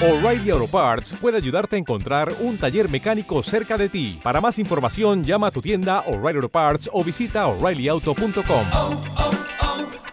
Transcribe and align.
O'Reilly 0.00 0.50
Auto 0.50 0.68
Parts 0.68 1.14
puede 1.20 1.36
ayudarte 1.36 1.76
a 1.76 1.78
encontrar 1.78 2.34
un 2.40 2.58
taller 2.58 2.88
mecánico 2.88 3.42
cerca 3.42 3.76
de 3.76 3.88
ti. 3.88 4.18
Para 4.22 4.40
más 4.40 4.58
información, 4.58 5.22
llama 5.22 5.48
a 5.48 5.50
tu 5.50 5.60
tienda 5.60 6.00
O'Reilly 6.06 6.36
Auto 6.36 6.48
Parts 6.48 6.88
o 6.92 7.04
visita 7.04 7.46
oreillyauto.com. 7.46 8.66
oh, 8.72 9.02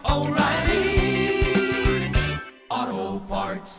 oh, 0.04 0.28
Parts. 3.28 3.70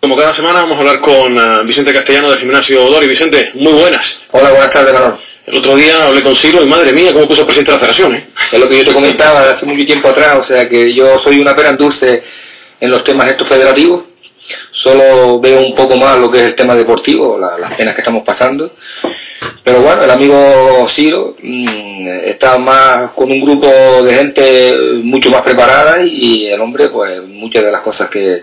Como 0.00 0.16
cada 0.16 0.34
semana 0.34 0.62
vamos 0.62 0.76
a 0.76 0.80
hablar 0.80 1.00
con 1.00 1.38
eh, 1.38 1.62
Vicente 1.64 1.92
Castellano 1.92 2.30
del 2.30 2.38
gimnasio 2.38 2.90
Dori. 2.90 3.06
Vicente, 3.06 3.52
muy 3.54 3.72
buenas. 3.72 4.28
Hola, 4.32 4.50
buenas 4.50 4.70
tardes, 4.70 4.92
Manolo. 4.92 5.18
El 5.46 5.58
otro 5.58 5.76
día 5.76 6.06
hablé 6.06 6.22
con 6.22 6.36
Ciro 6.36 6.62
y 6.62 6.66
madre 6.66 6.92
mía, 6.92 7.12
cómo 7.12 7.26
puso 7.26 7.44
presidente 7.44 7.72
de 7.72 7.76
la 7.76 7.80
federación, 7.80 8.14
¿eh? 8.14 8.26
Es 8.50 8.60
lo 8.60 8.68
que 8.68 8.78
yo 8.78 8.84
te 8.84 8.92
comentaba 8.92 9.50
hace 9.50 9.66
mucho 9.66 9.84
tiempo 9.84 10.08
atrás, 10.08 10.38
o 10.38 10.42
sea 10.42 10.68
que 10.68 10.94
yo 10.94 11.18
soy 11.18 11.40
una 11.40 11.54
pera 11.54 11.70
en 11.70 11.76
dulce 11.76 12.22
en 12.82 12.90
los 12.90 13.04
temas 13.04 13.30
estos 13.30 13.46
federativos. 13.48 14.02
Solo 14.72 15.38
veo 15.40 15.60
un 15.64 15.74
poco 15.74 15.96
más 15.96 16.18
lo 16.18 16.28
que 16.30 16.38
es 16.38 16.46
el 16.46 16.54
tema 16.56 16.74
deportivo, 16.74 17.38
la- 17.38 17.56
las 17.58 17.74
penas 17.74 17.94
que 17.94 18.00
estamos 18.00 18.24
pasando. 18.24 18.72
Pero 19.64 19.80
bueno, 19.82 20.02
el 20.02 20.10
amigo 20.10 20.86
Ciro 20.88 21.36
mm, 21.40 22.08
está 22.24 22.58
más 22.58 23.12
con 23.12 23.30
un 23.30 23.40
grupo 23.40 23.68
de 24.02 24.14
gente 24.14 24.74
mucho 25.02 25.30
más 25.30 25.42
preparada 25.42 26.02
y 26.04 26.46
el 26.46 26.60
hombre, 26.60 26.88
pues 26.88 27.22
muchas 27.22 27.64
de 27.64 27.70
las 27.70 27.82
cosas 27.82 28.10
que, 28.10 28.42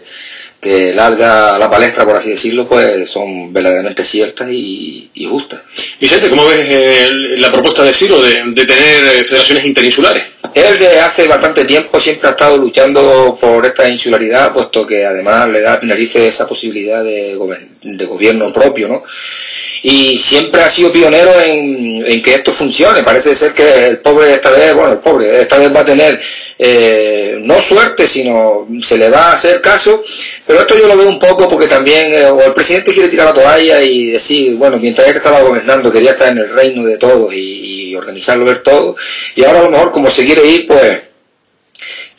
que 0.62 0.94
larga 0.94 1.58
la 1.60 1.70
palestra, 1.70 2.06
por 2.06 2.16
así 2.16 2.30
decirlo, 2.32 2.66
pues 2.68 3.10
son 3.10 3.52
verdaderamente 3.52 4.06
ciertas 4.06 4.50
y, 4.50 5.10
y 5.14 5.26
justas. 5.26 5.62
Vicente, 6.00 6.30
¿cómo 6.30 6.46
ves 6.48 6.60
eh, 6.70 7.08
la 7.38 7.52
propuesta 7.52 7.84
de 7.84 7.94
Ciro 7.94 8.22
de, 8.22 8.42
de 8.54 8.66
tener 8.66 9.04
eh, 9.18 9.26
federaciones 9.26 9.66
interinsulares? 9.66 10.26
Él 10.54 10.80
de 10.80 11.00
hace 11.00 11.28
bastante 11.28 11.66
tiempo 11.66 12.00
siempre 12.00 12.28
ha 12.28 12.32
estado 12.32 12.58
luchando 12.58 13.38
por 13.40 13.66
esta 13.66 13.88
insularidad, 13.90 14.52
puesto 14.52 14.86
que 14.86 15.06
además 15.06 15.48
le 15.50 15.62
da 15.62 15.80
a 15.80 16.28
esa 16.28 16.48
posibilidad 16.48 17.04
de, 17.04 17.36
de 17.82 18.06
gobierno 18.06 18.52
propio, 18.52 18.88
¿no? 18.88 19.04
Y 19.82 20.18
siempre 20.18 20.62
ha 20.62 20.70
sido 20.70 20.92
pionero 20.92 21.40
en, 21.40 22.04
en 22.06 22.22
que 22.22 22.36
esto 22.36 22.52
funcione. 22.52 23.02
Parece 23.04 23.34
ser 23.34 23.54
que 23.54 23.88
el 23.88 24.00
pobre 24.00 24.34
esta 24.34 24.52
vez, 24.52 24.76
bueno, 24.76 24.92
el 24.94 24.98
pobre 25.00 25.42
esta 25.42 25.58
vez 25.58 25.74
va 25.74 25.80
a 25.80 25.86
tener 25.86 26.20
eh, 26.58 27.38
no 27.42 27.62
suerte, 27.62 28.06
sino 28.06 28.68
se 28.84 28.98
le 28.98 29.10
va 29.10 29.30
a 29.30 29.34
hacer 29.34 29.62
caso. 29.62 30.04
Pero 30.46 30.60
esto 30.60 30.78
yo 30.78 30.88
lo 30.88 30.98
veo 30.98 31.08
un 31.08 31.20
poco 31.20 31.48
porque 31.48 31.68
también, 31.68 32.12
eh, 32.12 32.26
o 32.26 32.42
el 32.42 32.54
presidente 32.54 32.92
quiere 32.92 33.08
tirar 33.08 33.28
la 33.28 33.34
toalla 33.34 33.82
y 33.82 34.12
decir, 34.12 34.56
bueno, 34.56 34.78
mientras 34.78 35.08
él 35.08 35.16
estaba 35.16 35.42
gobernando 35.42 35.92
quería 35.92 36.12
estar 36.12 36.30
en 36.30 36.40
el 36.40 36.50
reino 36.50 36.86
de 36.86 36.98
todos 36.98 37.34
y, 37.34 37.92
y 37.92 37.96
organizarlo 37.96 38.44
ver 38.44 38.60
todo. 38.60 38.98
Y 39.36 39.46
ahora 39.46 39.60
a 39.60 39.64
lo 39.64 39.70
mejor 39.70 39.92
como 39.92 40.12
se 40.12 40.26
quiere 40.26 40.46
ir, 40.46 40.66
pues 40.68 41.09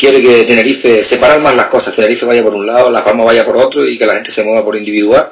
quiere 0.01 0.23
que 0.23 0.45
Tenerife, 0.45 1.05
separar 1.05 1.41
más 1.41 1.55
las 1.55 1.67
cosas, 1.67 1.95
Tenerife 1.95 2.25
vaya 2.25 2.43
por 2.43 2.55
un 2.55 2.67
lado, 2.67 2.91
La 2.91 3.05
Palma 3.05 3.25
vaya 3.25 3.45
por 3.45 3.59
otro 3.59 3.87
y 3.87 3.99
que 3.99 4.07
la 4.07 4.15
gente 4.15 4.31
se 4.31 4.43
mueva 4.43 4.65
por 4.65 4.75
individual. 4.75 5.31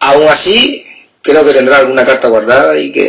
Aún 0.00 0.28
así, 0.28 0.84
creo 1.22 1.42
que 1.42 1.54
tendrá 1.54 1.78
alguna 1.78 2.04
carta 2.04 2.28
guardada 2.28 2.78
y 2.78 2.92
que 2.92 3.02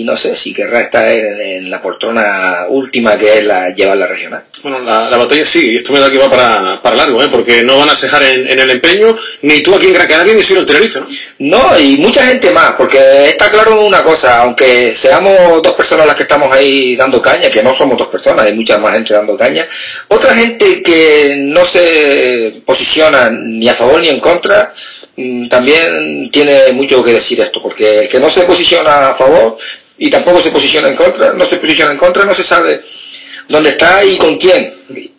y 0.00 0.04
no 0.04 0.16
sé 0.16 0.36
si 0.36 0.54
querrá 0.54 0.80
estar 0.80 1.08
en, 1.08 1.40
en 1.40 1.70
la 1.70 1.82
poltrona 1.82 2.66
última 2.68 3.16
que 3.18 3.38
es 3.38 3.44
la 3.44 3.70
llevar 3.70 3.96
la 3.96 4.06
regional. 4.06 4.44
Bueno, 4.62 4.78
la, 4.80 5.10
la 5.10 5.16
batalla 5.16 5.44
sigue 5.44 5.72
y 5.72 5.76
esto 5.76 5.92
me 5.92 6.00
da 6.00 6.10
que 6.10 6.18
va 6.18 6.30
para, 6.30 6.80
para 6.82 6.96
largo, 6.96 7.22
¿eh? 7.22 7.28
Porque 7.30 7.62
no 7.62 7.78
van 7.78 7.90
a 7.90 7.96
cejar 7.96 8.22
en, 8.22 8.46
en 8.46 8.58
el 8.58 8.70
empeño 8.70 9.16
ni 9.42 9.62
tú 9.62 9.74
aquí 9.74 9.86
en 9.86 9.94
Gran 9.94 10.06
Canaria 10.08 10.34
ni 10.34 10.42
Ciro 10.42 10.60
en 10.60 10.66
Tenerife, 10.66 11.00
¿no? 11.00 11.58
No, 11.58 11.78
y 11.78 11.96
mucha 11.96 12.24
gente 12.26 12.50
más, 12.50 12.72
porque 12.76 13.28
está 13.28 13.50
claro 13.50 13.84
una 13.84 14.02
cosa, 14.02 14.42
aunque 14.42 14.94
seamos 14.94 15.62
dos 15.62 15.74
personas 15.74 16.06
las 16.06 16.14
que 16.14 16.22
estamos 16.22 16.54
ahí 16.54 16.94
dando 16.94 17.20
caña, 17.20 17.50
que 17.50 17.62
no 17.62 17.74
somos 17.74 17.98
dos 17.98 18.08
personas, 18.08 18.44
hay 18.46 18.52
mucha 18.52 18.78
más 18.78 18.94
gente 18.94 19.14
dando 19.14 19.36
caña, 19.36 19.66
otra 20.08 20.34
gente 20.34 20.82
que 20.82 21.36
no 21.40 21.64
se 21.66 22.62
posiciona 22.64 23.30
ni 23.30 23.68
a 23.68 23.74
favor 23.74 24.00
ni 24.00 24.08
en 24.08 24.20
contra, 24.20 24.72
mm, 25.16 25.48
también 25.48 26.30
tiene 26.30 26.70
mucho 26.72 27.02
que 27.02 27.12
decir 27.12 27.40
esto, 27.40 27.60
porque 27.60 28.00
el 28.00 28.08
que 28.08 28.20
no 28.20 28.30
se 28.30 28.42
posiciona 28.42 29.08
a 29.08 29.14
favor 29.14 29.56
y 29.98 30.10
tampoco 30.10 30.40
se 30.40 30.50
posiciona 30.50 30.88
en 30.88 30.96
contra, 30.96 31.32
no 31.32 31.46
se 31.46 31.56
posiciona 31.56 31.92
en 31.92 31.98
contra, 31.98 32.24
no 32.24 32.34
se 32.34 32.44
sabe 32.44 32.80
dónde 33.48 33.70
está 33.70 34.04
y 34.04 34.16
con 34.16 34.36
quién. 34.36 34.72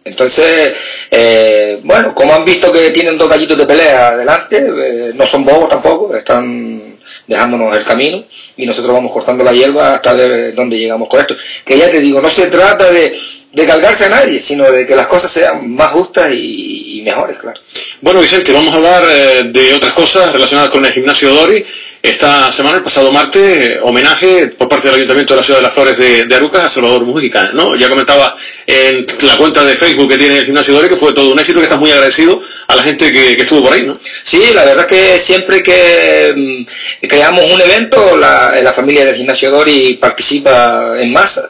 Entonces, 0.04 0.74
eh, 1.12 1.80
bueno, 1.84 2.14
como 2.16 2.34
han 2.34 2.46
visto 2.46 2.72
que 2.72 2.92
tienen 2.92 3.18
dos 3.18 3.30
gallitos 3.30 3.58
de 3.58 3.66
pelea 3.66 4.10
adelante, 4.10 4.58
eh, 4.58 5.12
no 5.14 5.26
son 5.28 5.44
bobos 5.46 5.70
tampoco, 5.70 6.16
están 6.16 6.98
dejándonos 7.28 7.76
el 7.76 7.84
camino 7.84 8.24
y 8.58 8.66
nosotros 8.66 8.94
vamos 8.94 9.12
cortando 9.12 9.44
la 9.44 9.52
hierba 9.52 9.96
hasta 9.96 10.14
ver 10.14 10.54
dónde 10.56 10.78
llegamos 10.78 11.08
con 11.10 11.22
esto. 11.22 11.36
Que 11.66 11.78
ya 11.78 11.90
te 11.92 12.00
digo, 12.00 12.22
no 12.22 12.30
se 12.30 12.48
trata 12.48 12.92
de, 12.92 13.16
de 13.52 13.66
cargarse 13.66 14.06
a 14.06 14.10
nadie, 14.10 14.42
sino 14.42 14.72
de 14.72 14.86
que 14.86 14.96
las 14.96 15.08
cosas 15.08 15.32
sean 15.32 15.70
más 15.72 15.92
justas 15.92 16.32
y, 16.34 17.00
y 17.00 17.02
mejores, 17.02 17.38
claro. 17.38 17.60
Bueno, 18.02 18.22
Vicente, 18.22 18.52
vamos 18.52 18.74
a 18.74 18.78
hablar 18.78 19.04
eh, 19.10 19.44
de 19.52 19.74
otras 19.74 19.94
cosas 19.94 20.32
relacionadas 20.32 20.72
con 20.72 20.86
el 20.86 20.94
gimnasio 20.94 21.34
Dori. 21.34 21.66
Esta 22.02 22.50
semana, 22.54 22.78
el 22.78 22.84
pasado 22.84 23.12
martes, 23.12 23.42
eh, 23.44 23.80
homenaje 23.84 24.48
por 24.58 24.70
parte 24.70 24.88
del 24.88 24.96
Ayuntamiento 24.96 25.34
de 25.34 25.42
la 25.42 25.44
Ciudad 25.44 25.60
de 25.60 25.64
las 25.64 25.74
Flores 25.74 25.98
de, 25.98 26.34
Arucas 26.34 26.64
a 26.64 26.70
Salvador 26.70 27.04
Mujica, 27.04 27.52
¿no? 27.52 27.76
Ya 27.76 27.90
comentaba 27.90 28.38
en 28.66 29.06
la 29.24 29.36
cuenta 29.36 29.66
de 29.66 29.76
Facebook 29.76 30.08
que 30.08 30.18
tiene 30.18 30.38
el 30.38 30.46
gimnasio 30.46 30.74
Dori 30.74 30.88
que 30.88 30.96
fue 30.96 31.14
todo 31.14 31.30
un 31.30 31.40
éxito, 31.40 31.60
que 31.60 31.66
estás 31.66 31.80
muy 31.80 31.92
agradecido 31.92 32.40
a 32.68 32.76
la 32.78 32.84
gente 32.84 33.12
que, 33.12 33.34
estuvo 33.34 33.64
por 33.64 33.74
ahí, 33.74 33.86
¿no? 33.86 33.98
Sí, 34.24 34.42
la 34.54 34.64
verdad 34.64 34.86
es 34.90 34.98
que 34.98 35.20
siempre 35.20 35.62
que 35.62 36.34
mm, 36.34 37.08
creamos 37.08 37.52
un 37.52 37.60
evento, 37.60 38.16
la, 38.16 38.58
la 38.62 38.72
familia 38.72 39.04
del 39.04 39.16
gimnasio 39.16 39.52
Dori 39.52 39.96
participa 39.96 40.94
en 40.98 41.12
masa. 41.12 41.50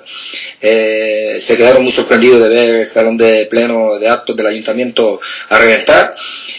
Eh, 0.61 1.39
se 1.41 1.55
quedaron 1.55 1.83
muy 1.83 1.91
sorprendidos 1.93 2.41
de 2.41 2.49
ver 2.49 2.75
el 2.75 2.87
salón 2.87 3.15
de 3.15 3.45
pleno 3.45 3.97
de 3.97 4.09
actos 4.09 4.35
del 4.35 4.47
ayuntamiento 4.47 5.19
a 5.49 5.57
reventar. 5.57 6.15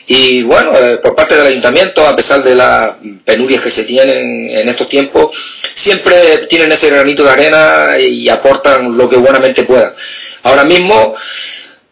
Y 0.07 0.43
bueno, 0.43 0.73
eh, 0.77 0.99
por 0.99 1.15
parte 1.15 1.37
del 1.37 1.47
ayuntamiento, 1.47 2.07
a 2.07 2.17
pesar 2.17 2.43
de 2.43 2.55
las 2.55 2.95
penurias 3.25 3.63
que 3.63 3.71
se 3.71 3.80
tienen 3.85 4.51
en 4.51 4.69
estos 4.69 4.89
tiempos, 4.89 5.37
siempre 5.75 6.47
tienen 6.49 6.73
ese 6.73 6.91
granito 6.91 7.25
de 7.25 7.31
arena 7.31 7.99
y 7.99 8.29
aportan 8.29 8.97
lo 8.97 9.09
que 9.09 9.17
buenamente 9.17 9.65
puedan. 9.65 9.93
Ahora 10.43 10.65
mismo 10.65 11.15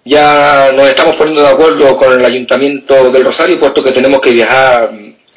ya 0.04 0.72
nos 0.74 0.88
estamos 0.88 1.16
poniendo 1.16 1.42
de 1.42 1.48
acuerdo 1.48 1.96
con 1.96 2.18
el 2.18 2.24
Ayuntamiento 2.24 3.10
del 3.10 3.24
Rosario, 3.24 3.60
puesto 3.60 3.82
que 3.82 3.92
tenemos 3.92 4.20
que 4.20 4.30
viajar 4.30 4.90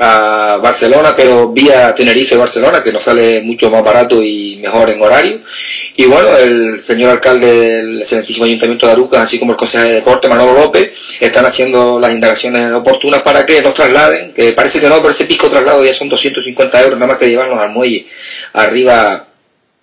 a 0.04 0.58
Barcelona, 0.58 1.14
pero 1.16 1.50
vía 1.50 1.94
Tenerife-Barcelona, 1.94 2.82
que 2.82 2.92
nos 2.92 3.04
sale 3.04 3.40
mucho 3.42 3.70
más 3.70 3.84
barato 3.84 4.24
y 4.24 4.58
mejor 4.60 4.90
en 4.90 5.00
horario. 5.00 5.42
Y 5.96 6.06
bueno, 6.06 6.36
el 6.38 6.80
señor 6.80 7.12
alcalde 7.12 7.54
del 7.54 8.02
excelentísimo 8.02 8.46
Ayuntamiento 8.46 8.88
de 8.88 8.94
Arucas, 8.94 9.22
así 9.22 9.38
como 9.38 9.52
el 9.52 9.58
consejero 9.60 9.90
de 9.90 9.96
Deporte, 9.98 10.28
Manolo 10.28 10.54
López, 10.54 10.90
están 11.20 11.46
haciendo 11.46 12.00
las 12.00 12.14
indagaciones 12.14 12.74
oportunas 12.74 13.22
para 13.22 13.46
que 13.46 13.62
nos 13.62 13.76
trasladen, 13.76 14.34
que 14.34 14.54
parece 14.54 14.80
que 14.80 14.90
no, 14.90 14.98
pero 14.98 15.12
ese 15.12 15.26
pico 15.26 15.50
traslado 15.50 15.86
ya 15.86 15.94
son 15.94 16.10
250 16.10 16.82
euros, 16.82 16.98
nada 16.98 17.12
más 17.12 17.20
que 17.20 17.30
llevarnos 17.30 17.60
al 17.60 17.70
muelle 17.70 18.08
arriba 18.54 19.28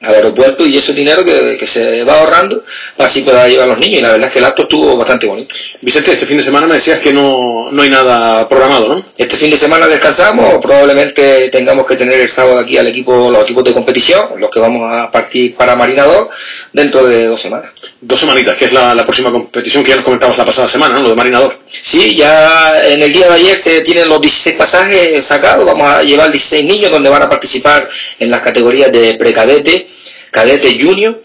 al 0.00 0.14
aeropuerto 0.14 0.64
y 0.64 0.78
ese 0.78 0.92
dinero 0.92 1.24
que, 1.24 1.56
que 1.58 1.66
se 1.66 2.04
va 2.04 2.20
ahorrando 2.20 2.62
así 2.98 3.22
pueda 3.22 3.48
llevar 3.48 3.64
a 3.64 3.72
los 3.72 3.80
niños 3.80 3.98
y 3.98 4.02
la 4.02 4.12
verdad 4.12 4.28
es 4.28 4.32
que 4.32 4.38
el 4.38 4.44
acto 4.44 4.62
estuvo 4.62 4.96
bastante 4.96 5.26
bonito. 5.26 5.52
Vicente, 5.80 6.12
este 6.12 6.24
fin 6.24 6.36
de 6.36 6.44
semana 6.44 6.68
me 6.68 6.74
decías 6.74 7.00
que 7.00 7.12
no, 7.12 7.70
no 7.72 7.82
hay 7.82 7.90
nada 7.90 8.48
programado, 8.48 8.88
¿no? 8.94 9.04
Este 9.16 9.36
fin 9.36 9.50
de 9.50 9.58
semana 9.58 9.88
descansamos, 9.88 10.60
probablemente 10.62 11.48
tengamos 11.50 11.84
que 11.84 11.96
tener 11.96 12.20
el 12.20 12.28
sábado 12.28 12.60
aquí 12.60 12.78
al 12.78 12.86
equipo, 12.86 13.28
los 13.28 13.42
equipos 13.42 13.64
de 13.64 13.72
competición, 13.72 14.38
los 14.38 14.50
que 14.50 14.60
vamos 14.60 14.88
a 14.88 15.10
partir 15.10 15.56
para 15.56 15.74
Marinador 15.74 16.30
dentro 16.72 17.04
de 17.04 17.26
dos 17.26 17.40
semanas. 17.40 17.72
Dos 18.00 18.20
semanitas, 18.20 18.56
que 18.56 18.66
es 18.66 18.72
la, 18.72 18.94
la 18.94 19.02
próxima 19.02 19.32
competición 19.32 19.82
que 19.82 19.90
ya 19.90 19.96
nos 19.96 20.04
comentabas 20.04 20.38
la 20.38 20.44
pasada 20.44 20.68
semana, 20.68 20.94
¿no? 20.94 21.02
Lo 21.02 21.08
de 21.10 21.16
Marinador. 21.16 21.58
Sí, 21.82 22.14
ya 22.14 22.86
en 22.86 23.02
el 23.02 23.12
día 23.12 23.28
de 23.28 23.34
ayer 23.34 23.62
se 23.62 23.80
tienen 23.80 24.08
los 24.08 24.20
16 24.20 24.56
pasajes 24.56 25.24
sacados, 25.24 25.66
vamos 25.66 25.90
a 25.90 26.02
llevar 26.04 26.30
16 26.30 26.64
niños 26.64 26.92
donde 26.92 27.10
van 27.10 27.22
a 27.22 27.28
participar 27.28 27.88
en 28.18 28.30
las 28.30 28.42
categorías 28.42 28.92
de 28.92 29.14
precadete, 29.14 29.88
cadete 30.30 30.78
junior 30.80 31.22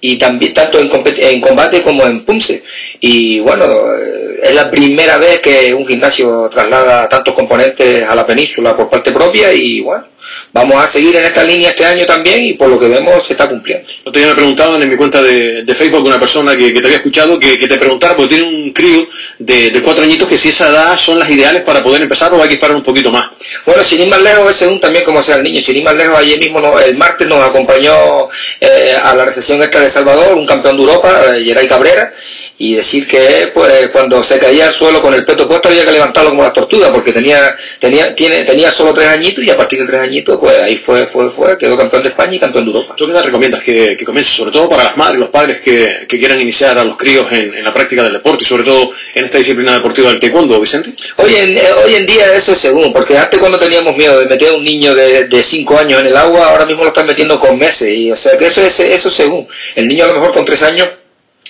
y 0.00 0.16
también 0.16 0.54
tanto 0.54 0.78
en, 0.78 0.90
en 1.16 1.40
combate 1.40 1.82
como 1.82 2.06
en 2.06 2.24
punce. 2.24 2.62
Y 3.00 3.40
bueno 3.40 3.64
eh, 3.94 4.40
es 4.42 4.54
la 4.54 4.70
primera 4.70 5.18
vez 5.18 5.40
que 5.40 5.74
un 5.74 5.86
gimnasio 5.86 6.48
traslada 6.50 7.08
tantos 7.08 7.34
componentes 7.34 8.06
a 8.08 8.14
la 8.14 8.26
península 8.26 8.76
por 8.76 8.88
parte 8.88 9.12
propia 9.12 9.52
y 9.52 9.80
bueno 9.80 10.06
vamos 10.52 10.82
a 10.82 10.88
seguir 10.88 11.14
en 11.16 11.24
esta 11.24 11.44
línea 11.44 11.70
este 11.70 11.84
año 11.84 12.04
también 12.06 12.42
y 12.42 12.54
por 12.54 12.68
lo 12.68 12.78
que 12.78 12.88
vemos 12.88 13.24
se 13.26 13.32
está 13.34 13.48
cumpliendo 13.48 13.88
día 14.12 14.26
me 14.26 14.34
preguntaban 14.34 14.82
en 14.82 14.88
mi 14.88 14.96
cuenta 14.96 15.22
de, 15.22 15.62
de 15.62 15.74
Facebook 15.74 16.04
una 16.04 16.18
persona 16.18 16.56
que, 16.56 16.72
que 16.72 16.80
te 16.80 16.86
había 16.86 16.96
escuchado 16.98 17.38
que, 17.38 17.58
que 17.58 17.68
te 17.68 17.76
preguntara, 17.78 18.16
porque 18.16 18.34
tiene 18.36 18.48
un 18.48 18.72
crío 18.72 19.06
de, 19.38 19.70
de 19.70 19.82
cuatro 19.82 20.02
añitos, 20.04 20.28
que 20.28 20.38
si 20.38 20.48
esa 20.48 20.68
edad 20.68 20.98
son 20.98 21.18
las 21.18 21.30
ideales 21.30 21.62
para 21.62 21.82
poder 21.82 22.02
empezar 22.02 22.32
o 22.34 22.42
hay 22.42 22.48
que 22.48 22.54
esperar 22.54 22.74
un 22.76 22.82
poquito 22.82 23.10
más. 23.10 23.30
Bueno, 23.66 23.84
sin 23.84 24.00
ir 24.02 24.08
más 24.08 24.20
lejos, 24.20 24.50
es 24.50 24.56
según 24.56 24.80
también 24.80 25.04
como 25.04 25.22
sea 25.22 25.36
el 25.36 25.42
niño. 25.44 25.60
Sin 25.62 25.76
ir 25.76 25.84
más 25.84 25.94
lejos, 25.94 26.18
ayer 26.18 26.38
mismo, 26.38 26.60
no- 26.60 26.78
el 26.80 26.96
martes 26.96 27.28
nos 27.28 27.46
acompañó 27.46 28.28
eh, 28.60 28.96
a 29.00 29.14
la 29.14 29.24
recepción 29.24 29.62
esta 29.62 29.84
El 29.84 29.90
Salvador, 29.90 30.36
un 30.36 30.46
campeón 30.46 30.76
de 30.76 30.82
Europa, 30.82 31.36
eh, 31.36 31.44
Geray 31.44 31.68
Cabrera, 31.68 32.12
y 32.58 32.74
decir 32.74 33.06
que 33.06 33.50
pues 33.54 33.88
cuando 33.90 34.22
se 34.24 34.38
caía 34.38 34.66
al 34.68 34.72
suelo 34.72 35.00
con 35.00 35.14
el 35.14 35.24
peto 35.24 35.46
puesto 35.46 35.68
había 35.68 35.84
que 35.84 35.92
levantarlo 35.92 36.30
como 36.30 36.42
las 36.42 36.52
tortugas 36.52 36.90
porque 36.90 37.12
tenía 37.12 37.54
tenía 37.78 38.14
tiene 38.16 38.42
tenía 38.44 38.72
solo 38.72 38.92
tres 38.92 39.06
añitos 39.08 39.44
y 39.44 39.50
a 39.50 39.56
partir 39.56 39.78
de 39.80 39.86
tres 39.86 40.00
añitos 40.00 40.37
pues 40.38 40.58
ahí 40.58 40.76
fue 40.76 41.06
fue 41.06 41.30
fue 41.30 41.58
quedó 41.58 41.76
campeón 41.76 42.02
de 42.02 42.10
España 42.10 42.36
y 42.36 42.38
campeón 42.38 42.64
de 42.64 42.72
Europa 42.72 42.94
¿Tú 42.96 43.06
qué 43.06 43.12
te 43.12 43.22
recomiendas 43.22 43.62
que, 43.62 43.96
que 43.96 44.04
comience, 44.04 44.30
sobre 44.30 44.52
todo 44.52 44.68
para 44.68 44.84
las 44.84 44.96
madres 44.96 45.16
y 45.16 45.20
los 45.20 45.28
padres 45.30 45.60
que, 45.60 46.06
que 46.08 46.18
quieran 46.18 46.40
iniciar 46.40 46.78
a 46.78 46.84
los 46.84 46.96
críos 46.96 47.30
en, 47.32 47.54
en 47.54 47.64
la 47.64 47.72
práctica 47.72 48.02
del 48.02 48.12
deporte 48.12 48.44
y 48.44 48.46
sobre 48.46 48.64
todo 48.64 48.90
en 49.14 49.24
esta 49.24 49.38
disciplina 49.38 49.74
deportiva 49.74 50.10
del 50.10 50.20
taekwondo, 50.20 50.60
Vicente? 50.60 50.92
Hoy 51.16 51.34
en, 51.34 51.56
eh, 51.56 51.72
hoy 51.84 51.94
en 51.94 52.06
día 52.06 52.34
eso 52.34 52.52
es 52.52 52.58
según, 52.58 52.92
porque 52.92 53.16
antes 53.16 53.38
cuando 53.38 53.58
teníamos 53.58 53.96
miedo 53.96 54.18
de 54.18 54.26
meter 54.26 54.50
a 54.50 54.54
un 54.54 54.64
niño 54.64 54.94
de, 54.94 55.24
de 55.24 55.42
cinco 55.42 55.78
años 55.78 56.00
en 56.00 56.06
el 56.08 56.16
agua, 56.16 56.50
ahora 56.50 56.66
mismo 56.66 56.82
lo 56.82 56.88
están 56.88 57.06
metiendo 57.06 57.38
con 57.38 57.58
meses, 57.58 57.88
y 57.88 58.10
o 58.10 58.16
sea 58.16 58.36
que 58.36 58.46
eso 58.46 58.62
es 58.62 58.78
eso 58.80 59.08
es 59.08 59.14
según. 59.14 59.46
El 59.74 59.88
niño 59.88 60.04
a 60.04 60.08
lo 60.08 60.14
mejor 60.14 60.32
con 60.32 60.44
tres 60.44 60.62
años 60.62 60.88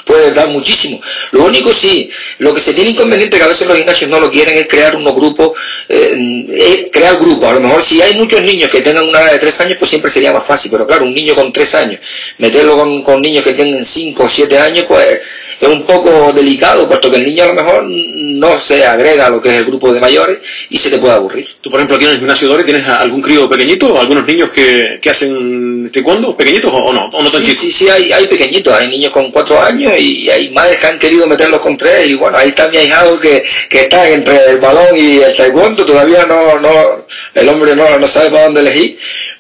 puede 0.09 0.33
dar 0.33 0.49
muchísimo. 0.49 1.01
Lo 1.33 1.45
único 1.45 1.73
sí, 1.75 2.09
lo 2.39 2.53
que 2.55 2.61
se 2.61 2.73
tiene 2.75 2.91
inconveniente 2.91 3.37
que 3.37 3.45
a 3.45 3.49
veces 3.49 3.69
los 3.69 3.77
gimnasios 3.77 4.11
no 4.11 4.19
lo 4.19 4.31
quieren 4.31 4.57
es 4.57 4.67
crear 4.67 4.97
unos 4.97 5.15
grupos, 5.15 5.57
eh, 5.89 6.47
eh, 6.51 6.91
crear 6.91 7.17
grupos. 7.19 7.49
A 7.51 7.53
lo 7.55 7.61
mejor 7.61 7.85
si 7.85 8.01
hay 8.03 8.15
muchos 8.15 8.43
niños 8.43 8.71
que 8.71 8.81
tengan 8.81 9.07
una 9.09 9.21
edad 9.21 9.33
de 9.33 9.39
tres 9.39 9.61
años, 9.61 9.77
pues 9.79 9.91
siempre 9.91 10.11
sería 10.11 10.33
más 10.33 10.45
fácil. 10.45 10.71
Pero 10.71 10.87
claro, 10.87 11.05
un 11.05 11.15
niño 11.15 11.35
con 11.35 11.53
tres 11.53 11.75
años, 11.75 12.01
meterlo 12.39 12.77
con, 12.77 13.03
con 13.03 13.21
niños 13.21 13.45
que 13.45 13.53
tengan 13.53 13.85
cinco 13.85 14.25
o 14.25 14.29
siete 14.29 14.59
años, 14.59 14.87
pues 14.89 15.21
es 15.61 15.69
un 15.69 15.83
poco 15.85 16.33
delicado, 16.33 16.89
puesto 16.89 17.11
que 17.11 17.19
el 17.19 17.27
niño 17.27 17.45
a 17.45 17.49
lo 17.49 17.55
mejor 17.55 17.85
no 17.85 18.59
se 18.61 18.85
agrega 18.85 19.27
a 19.27 19.31
lo 19.31 19.43
que 19.43 19.51
es 19.51 19.57
el 19.57 19.65
grupo 19.67 19.93
de 19.93 20.01
mayores 20.01 20.39
y 20.71 20.79
se 20.79 20.89
te 20.91 20.99
puede 20.99 21.15
aburrir. 21.15 21.47
Tú, 21.61 21.71
por 21.71 21.81
ejemplo, 21.81 21.97
aquí 21.97 22.05
en 22.07 22.13
el 22.13 22.19
gimnasio 22.19 22.49
Dori, 22.49 22.65
¿tienes 22.65 22.89
algún 22.89 23.21
crío 23.21 23.49
pequeñito 23.49 23.99
algunos 24.01 24.27
niños 24.27 24.51
que, 24.51 24.99
que 25.03 25.11
hacen 25.11 25.91
taekwondo 25.93 26.37
pequeñitos 26.37 26.73
o, 26.73 26.77
o 26.77 26.93
no? 26.93 27.07
¿O 27.13 27.23
no 27.23 27.31
tan 27.31 27.45
Sí, 27.45 27.49
chicos? 27.49 27.63
sí, 27.65 27.73
sí, 27.73 27.89
hay, 27.89 28.13
hay 28.13 28.27
pequeñitos, 28.27 28.73
hay 28.73 28.89
niños 28.89 29.13
con 29.13 29.31
cuatro 29.31 29.61
años 29.61 29.93
y 29.99 30.31
hay 30.31 30.51
madres 30.51 30.79
que 30.79 30.87
han 30.87 30.99
querido 30.99 31.27
meterlos 31.27 31.61
con 31.61 31.77
tres 31.77 32.09
y 32.09 32.15
bueno, 32.15 32.39
ahí 32.39 32.51
está 32.51 32.69
mi 32.69 32.77
ahijado 32.77 33.19
que, 33.19 33.43
que 33.69 33.83
está 33.83 34.09
entre 34.09 34.51
el 34.51 34.59
balón 34.59 34.97
y 34.97 35.19
el 35.19 35.37
taekwondo, 35.37 35.85
todavía 35.85 36.25
no, 36.27 36.59
no, 36.59 37.07
el 37.35 37.49
hombre 37.49 37.75
no, 37.77 37.99
no 37.99 38.07
sabe 38.07 38.31
para 38.31 38.45
dónde 38.45 38.61
elegir, 38.61 38.99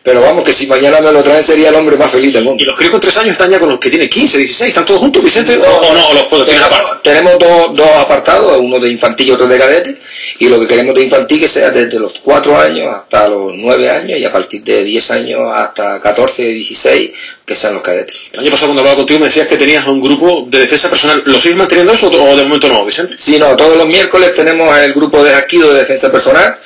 pero 0.08 0.22
vamos 0.22 0.42
que 0.42 0.54
si 0.54 0.66
mañana 0.66 1.02
me 1.02 1.12
lo 1.12 1.22
traen 1.22 1.44
sería 1.44 1.68
el 1.68 1.74
hombre 1.74 1.94
más 1.98 2.10
feliz 2.10 2.32
del 2.32 2.42
mundo. 2.42 2.62
¿Y 2.62 2.66
los 2.66 2.74
críos 2.78 2.92
con 2.92 2.98
tres 2.98 3.14
años 3.18 3.32
están 3.32 3.50
ya 3.50 3.58
con 3.58 3.68
los 3.68 3.78
que 3.78 3.90
tienen 3.90 4.08
15, 4.08 4.38
16? 4.38 4.68
¿Están 4.70 4.86
todos 4.86 5.00
juntos, 5.00 5.22
Vicente? 5.22 5.58
¿O, 5.58 5.70
o 5.70 5.92
no? 5.92 6.08
¿O 6.08 6.14
los 6.14 6.26
puedo 6.28 6.46
tener 6.46 6.62
aparte? 6.62 7.10
Tenemos, 7.10 7.38
dos, 7.38 7.76
dos 7.76 7.90
apartados, 7.90 8.56
uno 8.58 8.80
de 8.80 8.90
infantil 8.90 9.28
y 9.28 9.30
otro 9.32 9.46
de 9.46 9.58
cadete, 9.58 9.98
y 10.38 10.48
lo 10.48 10.58
que 10.60 10.66
queremos 10.66 10.94
de 10.94 11.02
infantil 11.02 11.40
que 11.40 11.48
sea 11.48 11.68
desde 11.70 12.00
los 12.00 12.14
cuatro 12.20 12.58
años 12.58 12.86
hasta 12.96 13.28
los 13.28 13.54
nueve 13.54 13.90
años 13.90 14.18
y 14.18 14.24
a 14.24 14.32
partir 14.32 14.64
de 14.64 14.82
10 14.82 15.10
años 15.10 15.40
hasta 15.54 16.00
14, 16.00 16.42
16, 16.42 17.10
que 17.44 17.54
sean 17.54 17.74
los 17.74 17.82
cadetes. 17.82 18.30
El 18.32 18.40
año 18.40 18.50
pasado 18.50 18.68
cuando 18.68 18.80
hablaba 18.80 18.96
contigo 18.96 19.20
me 19.20 19.26
decías 19.26 19.46
que 19.46 19.58
tenías 19.58 19.86
un 19.86 20.00
grupo 20.00 20.46
de 20.48 20.60
defensa 20.60 20.88
personal. 20.88 21.22
¿Lo 21.26 21.38
sigues 21.38 21.58
manteniendo 21.58 21.92
eso 21.92 22.06
o 22.06 22.34
de 22.34 22.44
momento 22.44 22.66
no, 22.68 22.86
Vicente? 22.86 23.16
Sí, 23.18 23.38
no, 23.38 23.54
todos 23.56 23.76
los 23.76 23.86
miércoles 23.86 24.32
tenemos 24.34 24.74
el 24.78 24.94
grupo 24.94 25.22
de 25.22 25.32
Jaquido 25.32 25.70
de 25.74 25.80
defensa 25.80 26.10
personal. 26.10 26.58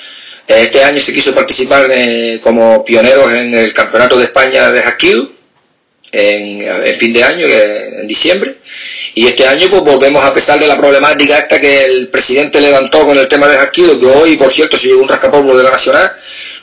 Este 0.47 0.83
año 0.83 1.01
se 1.01 1.13
quiso 1.13 1.35
participar 1.35 1.87
eh, 1.91 2.41
como 2.43 2.85
pioneros 2.85 3.33
en 3.33 3.55
el 3.55 3.73
Campeonato 3.73 4.19
de 4.19 4.25
España 4.25 4.71
de 4.73 4.83
Jaquido 4.83 5.29
en, 6.11 6.95
fin 6.99 7.13
de 7.13 7.25
año, 7.25 7.47
que- 7.47 8.01
en 8.01 8.09
diciembre. 8.09 8.57
Y 9.15 9.27
este 9.27 9.47
año 9.47 9.69
pues 9.71 9.83
volvemos 9.83 10.25
a 10.25 10.33
pesar 10.35 10.59
de 10.59 10.67
la 10.67 10.77
problemática 10.79 11.39
esta 11.39 11.61
que 11.61 11.85
el 11.85 12.09
presidente 12.09 12.61
levantó 12.61 13.07
con 13.07 13.17
el 13.17 13.29
tema 13.29 13.47
de 13.49 13.59
Jaquido, 13.59 13.99
que 14.01 14.07
hoy 14.07 14.37
por 14.37 14.53
cierto 14.53 14.79
se 14.79 14.89
llevó 14.89 15.03
un 15.03 15.09
rascapolvo 15.09 15.57
de 15.57 15.65
la 15.65 15.71
Nacional, 15.71 16.13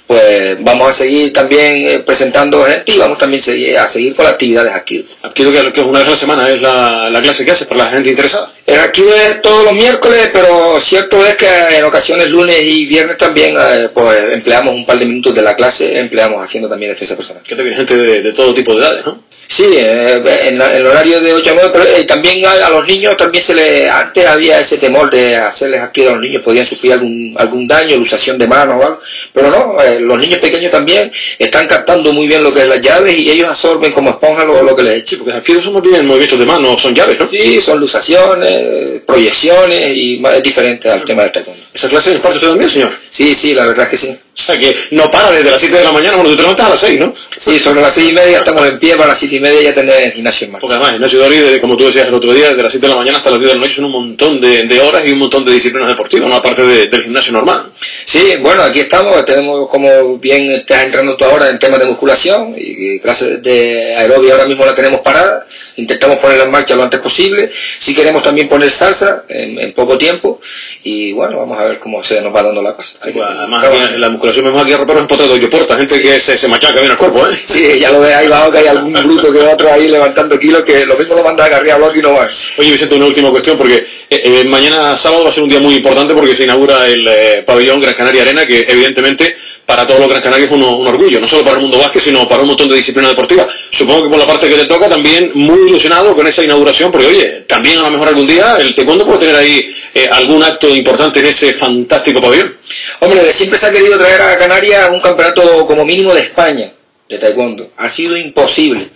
pues 0.09 0.57
vamos 0.63 0.89
a 0.89 0.93
seguir 0.93 1.31
también 1.31 1.85
eh, 1.85 1.99
presentando 1.99 2.65
gente 2.65 2.91
y 2.93 2.97
vamos 2.97 3.19
también 3.19 3.43
a 3.77 3.85
seguir 3.85 4.15
con 4.15 4.25
la 4.25 4.31
actividad 4.31 4.63
de 4.63 4.71
Jaquido. 4.71 5.03
Quiero 5.35 5.51
que, 5.51 5.71
que 5.71 5.81
una 5.81 5.99
vez 5.99 6.07
a 6.07 6.11
la 6.11 6.17
semana 6.17 6.49
es 6.49 6.59
la, 6.59 7.11
la 7.11 7.21
clase 7.21 7.45
que 7.45 7.51
haces 7.51 7.67
para 7.67 7.83
la 7.83 7.89
gente 7.91 8.09
interesada. 8.09 8.51
El 8.65 8.79
aquí 8.79 9.03
es 9.07 9.39
todos 9.43 9.63
los 9.65 9.73
miércoles, 9.73 10.31
pero 10.33 10.79
cierto 10.79 11.23
es 11.23 11.35
que 11.35 11.47
en 11.77 11.83
ocasiones 11.83 12.27
lunes 12.31 12.57
y 12.59 12.87
viernes 12.87 13.17
también 13.17 13.55
eh, 13.55 13.89
pues 13.93 14.31
empleamos 14.31 14.73
un 14.73 14.83
par 14.87 14.97
de 14.97 15.05
minutos 15.05 15.35
de 15.35 15.43
la 15.43 15.55
clase, 15.55 15.99
empleamos 15.99 16.43
haciendo 16.43 16.67
también 16.67 16.91
defensa 16.91 17.15
personal. 17.15 17.43
Que 17.43 17.55
te 17.55 17.61
viene 17.61 17.77
gente 17.77 17.95
de, 17.95 18.21
de 18.23 18.33
todo 18.33 18.51
tipo 18.55 18.73
de 18.73 18.79
edades, 18.79 19.05
¿no? 19.05 19.29
Sí, 19.47 19.65
eh, 19.75 20.21
en 20.43 20.59
la- 20.59 20.75
el 20.77 20.85
horario 20.85 21.19
de 21.21 21.33
8 21.33 21.49
a 21.49 21.53
9, 21.55 21.69
pero 21.73 21.83
eh, 21.85 22.03
también 22.05 22.45
a, 22.45 22.51
a 22.67 22.69
los 22.69 22.85
niños 22.87 23.17
también 23.17 23.43
se 23.43 23.55
le, 23.55 23.89
antes 23.89 24.23
había 24.27 24.59
ese 24.59 24.77
temor 24.77 25.09
de 25.09 25.35
hacerles 25.37 25.81
aquí 25.81 26.05
a 26.05 26.11
los 26.11 26.21
niños, 26.21 26.43
podían 26.43 26.67
sufrir 26.67 26.93
algún, 26.93 27.33
algún 27.35 27.67
daño, 27.67 27.95
luxación 27.95 28.37
de 28.37 28.45
manos 28.47 28.75
o 28.79 28.85
algo, 28.85 28.99
pero 29.33 29.49
no, 29.49 29.81
eh, 29.81 29.98
los 29.99 30.19
niños 30.19 30.39
pequeños 30.39 30.71
también 30.71 31.11
están 31.37 31.67
captando 31.67 32.11
muy 32.13 32.27
bien 32.27 32.43
lo 32.43 32.53
que 32.53 32.61
es 32.61 32.67
las 32.69 32.81
llaves 32.81 33.17
y 33.17 33.29
ellos 33.29 33.49
absorben 33.49 33.91
como 33.91 34.09
esponja 34.11 34.43
lo, 34.45 34.61
lo 34.63 34.75
que 34.75 34.83
les 34.83 34.95
eche. 35.01 35.17
Porque 35.17 35.33
aquí 35.33 35.53
somos 35.61 35.81
bien 35.81 36.05
movimientos 36.05 36.39
de 36.39 36.45
mano, 36.45 36.77
son 36.77 36.93
llaves, 36.95 37.19
¿no? 37.19 37.25
Sí, 37.27 37.59
son 37.61 37.79
luxaciones, 37.79 39.01
proyecciones 39.05 39.95
y 39.95 40.17
más- 40.19 40.35
es 40.35 40.43
diferente 40.43 40.89
al 40.89 41.03
tema 41.03 41.23
del 41.23 41.31
taekwondo. 41.31 41.63
¿Esa 41.73 41.87
clase 41.89 42.13
es 42.13 42.19
parte 42.19 42.37
usted 42.37 42.49
también, 42.49 42.69
señor? 42.69 42.91
Sí, 43.11 43.35
sí, 43.35 43.53
la 43.53 43.65
verdad 43.65 43.85
es 43.85 43.89
que 43.89 43.97
sí. 43.97 44.09
O 44.11 44.41
sea 44.41 44.57
que 44.57 44.73
no 44.91 45.11
para 45.11 45.31
desde 45.31 45.51
las 45.51 45.59
7 45.59 45.77
de 45.77 45.83
la 45.83 45.91
mañana, 45.91 46.15
bueno, 46.15 46.29
tú 46.29 46.37
te 46.37 46.41
levantas 46.43 46.65
a 46.67 46.69
las 46.69 46.79
6, 46.79 46.97
¿no? 46.99 47.13
Sí, 47.43 47.59
sobre 47.59 47.81
las 47.81 47.93
seis 47.93 48.09
y 48.09 48.13
media 48.13 48.37
estamos 48.37 48.65
en 48.65 48.79
pie, 48.79 48.95
para 48.95 49.09
las 49.09 49.19
siete 49.19 49.35
y 49.35 49.39
media 49.41 49.61
ya 49.61 49.73
tener 49.73 50.01
el 50.01 50.11
gimnasio 50.11 50.45
en 50.45 50.51
marcha. 50.53 50.61
Porque 50.61 50.75
además, 50.75 50.95
Ignacio 50.95 51.19
Dori, 51.19 51.37
desde- 51.39 51.59
como 51.59 51.75
tú 51.75 51.85
decías 51.85 52.07
el 52.07 52.13
otro 52.13 52.31
día, 52.33 52.49
desde 52.49 52.63
las 52.63 52.71
7 52.71 52.87
de 52.87 52.93
la 52.93 52.99
mañana 52.99 53.17
hasta 53.17 53.31
las 53.31 53.39
10 53.39 53.51
de 53.51 53.57
la 53.57 53.61
noche 53.65 53.75
son 53.75 53.85
un 53.85 53.91
montón 53.91 54.39
de, 54.39 54.63
de 54.63 54.79
horas 54.81 55.03
y 55.05 55.11
un 55.11 55.19
montón 55.19 55.43
de 55.43 55.51
disciplinas 55.51 55.89
deportivas, 55.89 56.29
no 56.29 56.35
aparte 56.35 56.61
de- 56.61 56.87
del 56.87 57.03
gimnasio 57.03 57.33
normal. 57.33 57.63
Sí, 58.05 58.33
bueno, 58.39 58.63
aquí 58.63 58.79
estamos, 58.79 59.25
tenemos 59.25 59.67
como 59.69 59.88
bien 60.19 60.51
estás 60.51 60.83
entrando 60.83 61.15
tú 61.15 61.25
ahora 61.25 61.49
en 61.49 61.57
temas 61.59 61.79
de 61.79 61.85
musculación 61.85 62.55
y, 62.57 62.95
y 62.95 62.99
clases 62.99 63.41
de 63.41 63.95
aerobia 63.95 64.33
ahora 64.33 64.45
mismo 64.45 64.65
la 64.65 64.75
tenemos 64.75 65.01
parada, 65.01 65.45
intentamos 65.77 66.17
ponerla 66.17 66.43
en 66.43 66.51
marcha 66.51 66.75
lo 66.75 66.83
antes 66.83 66.99
posible, 66.99 67.49
si 67.79 67.95
queremos 67.95 68.23
también 68.23 68.47
poner 68.47 68.69
salsa 68.69 69.23
en, 69.27 69.59
en 69.59 69.73
poco 69.73 69.97
tiempo 69.97 70.39
y 70.83 71.13
bueno, 71.13 71.37
vamos 71.37 71.59
a 71.59 71.63
ver 71.63 71.79
cómo 71.79 72.03
se 72.03 72.21
nos 72.21 72.35
va 72.35 72.43
dando 72.43 72.61
la 72.61 72.75
cosa. 72.75 72.97
Pues, 72.99 73.13
seguir 73.13 73.23
además, 73.23 73.63
aquí 73.63 73.97
la 73.97 74.09
musculación 74.09 74.45
vemos 74.45 74.63
aquí 74.63 74.73
a 74.73 74.77
reparos 74.77 75.01
empotrados 75.01 75.39
y 75.39 75.47
porta, 75.47 75.77
gente 75.77 76.01
que 76.01 76.19
se, 76.19 76.37
se 76.37 76.47
machaca 76.47 76.79
bien 76.79 76.91
el 76.91 76.97
cuerpo, 76.97 77.27
¿eh? 77.27 77.37
Sí, 77.47 77.79
ya 77.79 77.91
lo 77.91 78.01
ves 78.01 78.15
ahí 78.15 78.27
bajo 78.27 78.51
que 78.51 78.59
hay 78.59 78.67
algún 78.67 78.93
bruto 78.93 79.31
que 79.31 79.39
otro 79.39 79.71
ahí 79.71 79.87
levantando 79.87 80.37
kilos 80.39 80.63
que 80.63 80.85
lo 80.85 80.97
mismo 80.97 81.15
lo 81.15 81.23
manda 81.23 81.45
a 81.45 81.49
cargar 81.49 81.79
bloque 81.79 81.99
y 81.99 82.01
no 82.01 82.13
va. 82.13 82.27
Oye, 82.57 82.71
Vicente, 82.71 82.95
una 82.95 83.05
última 83.05 83.31
cuestión, 83.31 83.57
porque 83.57 83.77
eh, 83.77 83.85
eh, 84.09 84.43
mañana 84.45 84.97
sábado 84.97 85.23
va 85.23 85.29
a 85.29 85.33
ser 85.33 85.43
un 85.43 85.49
día 85.49 85.59
muy 85.59 85.75
importante 85.75 86.13
porque 86.13 86.35
se 86.35 86.43
inaugura 86.43 86.85
el 86.87 87.07
eh, 87.07 87.43
pabellón 87.45 87.81
Gran 87.81 87.95
Canaria 87.95 88.21
Arena, 88.21 88.45
que 88.45 88.65
evidentemente 88.67 89.35
para 89.69 89.85
todos 89.85 89.99
los 89.99 90.09
Gran 90.09 90.23
Canarios 90.23 90.47
es 90.47 90.51
un, 90.51 90.63
un 90.63 90.87
orgullo, 90.87 91.19
no 91.19 91.27
solo 91.27 91.43
para 91.43 91.57
el 91.57 91.61
mundo 91.61 91.77
básquet, 91.77 92.01
sino 92.01 92.27
para 92.27 92.41
un 92.41 92.47
montón 92.47 92.67
de 92.69 92.75
disciplinas 92.77 93.11
deportivas. 93.11 93.45
Supongo 93.69 94.01
que 94.01 94.09
por 94.09 94.17
la 94.17 94.25
parte 94.25 94.49
que 94.49 94.55
te 94.55 94.65
toca 94.65 94.89
también 94.89 95.29
muy 95.35 95.69
ilusionado 95.69 96.15
con 96.15 96.25
esa 96.25 96.43
inauguración, 96.43 96.91
porque 96.91 97.05
oye, 97.05 97.43
también 97.47 97.77
a 97.77 97.83
lo 97.83 97.91
mejor 97.91 98.07
algún 98.07 98.25
día 98.25 98.57
el 98.59 98.73
taekwondo 98.73 99.05
puede 99.05 99.19
tener 99.19 99.35
ahí 99.35 99.69
eh, 99.93 100.09
algún 100.11 100.41
acto 100.41 100.69
importante 100.69 101.19
en 101.19 101.27
ese 101.27 101.53
fantástico 101.53 102.19
pabellón. 102.19 102.57
Hombre, 103.01 103.31
siempre 103.35 103.59
se 103.59 103.67
ha 103.67 103.71
querido 103.71 103.95
traer 103.99 104.19
a 104.23 104.37
Canarias 104.39 104.89
un 104.89 105.01
campeonato 105.01 105.67
como 105.67 105.85
mínimo 105.85 106.15
de 106.15 106.21
España 106.21 106.71
de 107.07 107.19
taekwondo. 107.19 107.69
Ha 107.77 107.89
sido 107.89 108.17
imposible. 108.17 108.89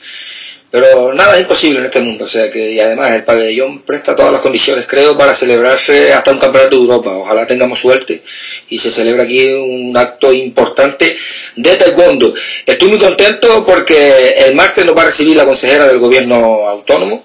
Pero 0.74 1.14
nada 1.14 1.36
es 1.36 1.42
imposible 1.42 1.78
en 1.78 1.86
este 1.86 2.00
mundo, 2.00 2.26
o 2.26 2.28
sea 2.28 2.50
que 2.50 2.72
y 2.72 2.80
además 2.80 3.12
el 3.12 3.24
pabellón 3.24 3.84
presta 3.84 4.16
todas 4.16 4.32
las 4.32 4.42
condiciones, 4.42 4.88
creo, 4.88 5.16
para 5.16 5.36
celebrarse 5.36 6.12
hasta 6.12 6.32
un 6.32 6.40
campeonato 6.40 6.76
de 6.76 6.82
Europa. 6.82 7.12
Ojalá 7.12 7.46
tengamos 7.46 7.78
suerte 7.78 8.24
y 8.70 8.80
se 8.80 8.90
celebra 8.90 9.22
aquí 9.22 9.54
un 9.54 9.96
acto 9.96 10.34
importante 10.34 11.16
de 11.58 11.76
taekwondo. 11.76 12.34
Estoy 12.66 12.90
muy 12.90 12.98
contento 12.98 13.64
porque 13.64 14.34
el 14.48 14.56
martes 14.56 14.84
nos 14.84 14.98
va 14.98 15.04
a 15.04 15.06
recibir 15.06 15.38
la 15.38 15.46
consejera 15.46 15.88
del 15.88 16.00
gobierno 16.00 16.68
autónomo 16.68 17.24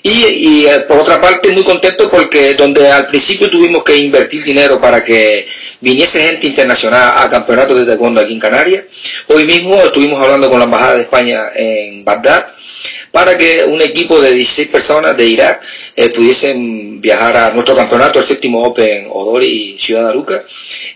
y, 0.00 0.26
y, 0.26 0.66
eh, 0.66 0.84
por 0.86 0.98
otra 0.98 1.20
parte 1.20 1.50
muy 1.50 1.64
contento 1.64 2.08
porque 2.08 2.54
donde 2.54 2.86
al 2.92 3.08
principio 3.08 3.50
tuvimos 3.50 3.82
que 3.82 3.96
invertir 3.96 4.44
dinero 4.44 4.80
para 4.80 5.02
que 5.02 5.44
viniese 5.84 6.18
gente 6.18 6.46
internacional 6.46 7.12
a 7.16 7.28
campeonatos 7.28 7.76
de 7.78 7.84
taekwondo 7.84 8.20
aquí 8.20 8.32
en 8.32 8.40
Canarias, 8.40 8.84
hoy 9.28 9.44
mismo 9.44 9.76
estuvimos 9.84 10.18
hablando 10.20 10.48
con 10.48 10.58
la 10.58 10.64
Embajada 10.64 10.94
de 10.94 11.02
España 11.02 11.50
en 11.54 12.04
Bagdad 12.04 12.46
para 13.14 13.38
que 13.38 13.64
un 13.64 13.80
equipo 13.80 14.20
de 14.20 14.32
16 14.32 14.68
personas 14.68 15.16
de 15.16 15.24
Irak 15.24 15.62
eh, 15.94 16.08
pudiesen 16.10 17.00
viajar 17.00 17.36
a 17.36 17.50
nuestro 17.50 17.76
campeonato, 17.76 18.18
el 18.18 18.24
séptimo 18.24 18.64
Open 18.64 19.06
Odori 19.08 19.76
Ciudad 19.78 20.02
de 20.02 20.08
Aruca, 20.08 20.42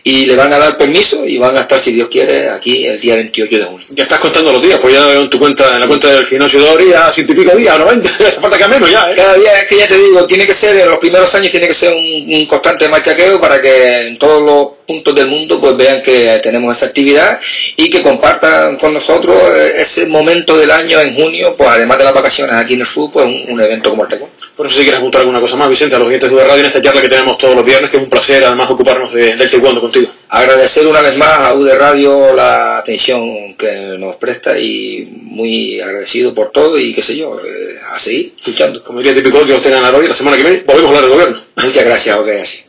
y 0.03 0.25
le 0.25 0.35
van 0.35 0.51
a 0.51 0.59
dar 0.59 0.75
permiso 0.75 1.25
y 1.25 1.37
van 1.37 1.55
a 1.55 1.61
estar, 1.61 1.79
si 1.79 1.93
Dios 1.93 2.09
quiere, 2.09 2.49
aquí 2.49 2.85
el 2.85 2.99
día 2.99 3.15
28 3.15 3.55
de 3.55 3.63
junio. 3.63 3.87
Ya 3.91 4.03
estás 4.03 4.19
contando 4.19 4.51
los 4.51 4.61
días, 4.61 4.79
pues 4.81 4.93
ya 4.93 5.13
en 5.13 5.29
tu 5.29 5.39
cuenta, 5.39 5.73
en 5.75 5.79
la 5.79 5.87
cuenta 5.87 6.11
del 6.11 6.25
gimnasio 6.25 6.61
de 6.61 6.69
Ori, 6.69 6.89
ya 6.89 7.09
ciento 7.13 7.31
y 7.31 7.35
pico 7.37 7.55
días, 7.55 7.79
90, 7.79 8.09
hace 8.09 8.41
falta 8.41 8.57
que 8.57 8.63
a 8.65 8.67
menos 8.67 8.91
ya, 8.91 9.09
¿eh? 9.09 9.13
Cada 9.15 9.35
día 9.35 9.61
es 9.61 9.67
que 9.67 9.77
ya 9.77 9.87
te 9.87 9.97
digo, 9.97 10.25
tiene 10.25 10.45
que 10.45 10.55
ser, 10.55 10.75
en 10.75 10.89
los 10.89 10.99
primeros 10.99 11.33
años 11.35 11.51
tiene 11.51 11.67
que 11.67 11.73
ser 11.73 11.93
un, 11.93 12.33
un 12.33 12.45
constante 12.47 12.89
machaqueo 12.89 13.39
para 13.39 13.61
que 13.61 14.07
en 14.07 14.17
todos 14.17 14.41
los 14.41 14.78
puntos 14.89 15.13
del 15.13 15.27
mundo 15.27 15.61
pues 15.61 15.77
vean 15.77 16.01
que 16.01 16.39
tenemos 16.41 16.75
esa 16.75 16.87
actividad 16.87 17.39
y 17.75 17.91
que 17.91 18.01
compartan 18.01 18.75
con 18.77 18.91
nosotros 18.91 19.35
eh, 19.55 19.73
ese 19.83 20.07
momento 20.07 20.57
del 20.57 20.71
año 20.71 20.99
en 20.99 21.13
junio, 21.13 21.53
pues 21.55 21.69
además 21.69 21.99
de 21.99 22.05
las 22.05 22.13
vacaciones 22.15 22.55
aquí 22.55 22.73
en 22.73 22.81
el 22.81 22.87
sur, 22.87 23.11
pues 23.11 23.27
un, 23.27 23.53
un 23.53 23.61
evento 23.61 23.91
como 23.91 24.05
el. 24.05 24.09
Por 24.55 24.65
eso 24.65 24.77
si 24.77 24.81
quieres 24.81 24.99
apuntar 24.99 25.21
alguna 25.21 25.39
cosa 25.39 25.55
más, 25.57 25.69
Vicente, 25.69 25.95
a 25.95 25.99
los 25.99 26.07
oyentes 26.07 26.31
de 26.31 26.43
Radio 26.43 26.61
en 26.61 26.65
esta 26.65 26.81
charla 26.81 27.03
que 27.03 27.07
tenemos 27.07 27.37
todos 27.37 27.55
los 27.55 27.63
viernes, 27.63 27.91
que 27.91 27.97
es 27.97 28.03
un 28.03 28.09
placer 28.09 28.43
además 28.43 28.71
ocuparnos 28.71 29.13
de, 29.13 29.35
del 29.35 29.49
taekwondo 29.49 29.79
contigo. 29.79 30.09
Agradecer 30.27 30.87
una 30.87 31.01
vez 31.01 31.15
más 31.17 31.39
a 31.39 31.53
UD 31.53 31.71
Radio 31.75 32.33
la 32.33 32.79
atención 32.79 33.53
que 33.53 33.95
nos 33.99 34.15
presta 34.15 34.57
y 34.57 35.07
muy 35.21 35.79
agradecido 35.79 36.33
por 36.33 36.49
todo 36.49 36.79
y 36.79 36.95
qué 36.95 37.03
sé 37.03 37.15
yo, 37.15 37.39
eh, 37.39 37.79
a 37.91 37.99
seguir 37.99 38.33
escuchando. 38.39 38.83
Como 38.83 38.99
diría 38.99 39.13
típico, 39.13 39.45
que 39.45 39.53
los 39.53 39.61
tengan 39.61 39.93
hoy, 39.93 40.07
la 40.07 40.15
semana 40.15 40.35
que 40.35 40.43
viene 40.43 40.63
volvemos 40.65 40.85
a 40.85 40.95
hablar 40.95 41.03
del 41.03 41.11
gobierno. 41.11 41.37
Muchas 41.57 41.85
gracias, 41.85 42.17
ok, 42.17 42.29
así. 42.41 42.59